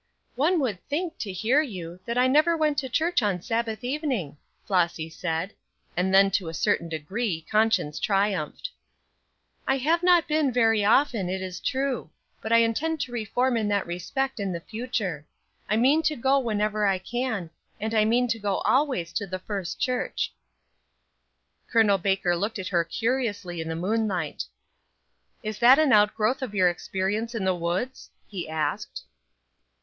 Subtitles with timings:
[0.33, 4.35] "One would think, to hear you, that I never went to church on Sabbath evening,"
[4.65, 5.53] Flossy said.
[5.95, 8.71] And then to a certain degree conscience triumphed.
[9.67, 12.09] "I have not been very often, it is true;
[12.41, 15.23] but I intend to reform in that respect in the future.
[15.69, 19.37] I mean to go whenever I can, and I mean to go always to the
[19.37, 20.33] First Church."
[21.71, 21.99] Col.
[21.99, 24.45] Baker looked at her curiously in the moonlight.
[25.43, 29.03] "Is that an outgrowth of your experience in the woods?" he asked.